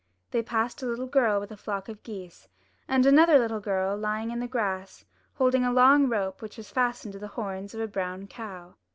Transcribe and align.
They 0.31 0.41
passed 0.41 0.81
a 0.81 0.87
little 0.87 1.05
girl 1.05 1.39
with 1.39 1.51
a 1.51 1.55
flock 1.55 1.87
of 1.87 2.01
geese, 2.01 2.47
and 2.87 3.05
another 3.05 3.37
little 3.37 3.59
girl 3.59 3.95
lying 3.95 4.31
in 4.31 4.39
the 4.39 4.47
grass 4.47 5.05
holding 5.35 5.63
a 5.63 5.71
long 5.71 6.09
rope 6.09 6.41
which 6.41 6.57
was 6.57 6.71
fastened 6.71 7.13
to 7.13 7.19
the 7.19 7.27
horns 7.37 7.75
of 7.75 7.81
a 7.81 7.87
brown 7.87 8.25
cow. 8.25 8.73